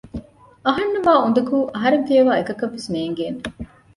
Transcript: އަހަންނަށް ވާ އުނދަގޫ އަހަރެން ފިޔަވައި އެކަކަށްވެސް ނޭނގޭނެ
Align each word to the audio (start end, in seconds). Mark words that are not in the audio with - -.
އަހަންނަށް 0.65 1.05
ވާ 1.07 1.13
އުނދަގޫ 1.23 1.57
އަހަރެން 1.75 2.05
ފިޔަވައި 2.07 2.39
އެކަކަށްވެސް 2.39 2.89
ނޭނގޭނެ 2.93 3.39